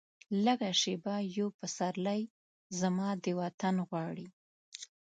لږه 0.45 0.69
شیبه 0.81 1.15
یو 1.37 1.47
پسرلی، 1.59 2.21
زما 2.79 3.09
د 3.23 3.25
وطن 3.41 3.75
غواړي 3.87 4.27